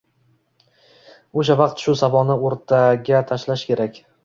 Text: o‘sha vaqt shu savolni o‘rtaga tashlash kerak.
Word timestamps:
o‘sha 1.41 1.59
vaqt 1.59 1.85
shu 1.85 1.95
savolni 2.01 2.39
o‘rtaga 2.49 3.23
tashlash 3.33 3.71
kerak. 3.71 4.05